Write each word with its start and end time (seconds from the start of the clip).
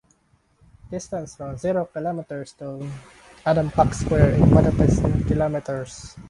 Distance 0.89 1.35
from 1.35 1.57
Zero 1.57 1.85
Kilometre 1.93 2.43
Stone 2.47 2.91
(Adam 3.45 3.69
Clark 3.69 3.93
Square) 3.93 4.31
in 4.31 4.49
Budapest 4.49 5.03
in 5.03 5.23
kilometres. 5.25 6.17